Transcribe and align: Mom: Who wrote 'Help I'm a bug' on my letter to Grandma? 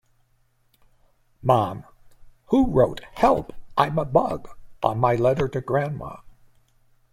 Mom: 1.43 1.83
Who 2.47 2.71
wrote 2.71 3.01
'Help 3.13 3.53
I'm 3.77 3.99
a 3.99 4.05
bug' 4.05 4.49
on 4.81 4.97
my 4.99 5.13
letter 5.13 5.47
to 5.49 5.61
Grandma? 5.61 6.15